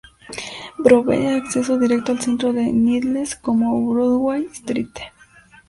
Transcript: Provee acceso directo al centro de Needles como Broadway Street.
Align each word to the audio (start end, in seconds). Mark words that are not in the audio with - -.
Provee 0.83 1.27
acceso 1.35 1.77
directo 1.77 2.11
al 2.11 2.19
centro 2.19 2.51
de 2.53 2.73
Needles 2.73 3.35
como 3.35 3.87
Broadway 3.93 4.45
Street. 4.51 4.89